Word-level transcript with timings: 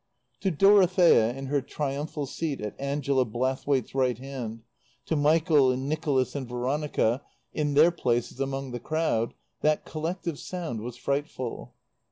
To 0.39 0.49
Dorothea, 0.49 1.31
in 1.37 1.45
her 1.45 1.61
triumphal 1.61 2.25
seat 2.25 2.59
at 2.59 2.73
Angela 2.79 3.23
Blathwaite's 3.23 3.93
right 3.93 4.17
hand, 4.17 4.63
to 5.05 5.15
Michael 5.15 5.69
and 5.69 5.87
Nicholas 5.87 6.33
and 6.33 6.49
Veronica 6.49 7.21
in 7.53 7.75
their 7.75 7.91
places 7.91 8.39
among 8.39 8.71
the 8.71 8.79
crowd, 8.79 9.35
that 9.61 9.85
collective 9.85 10.39
sound 10.39 10.81
was 10.81 10.97
frightful. 10.97 11.75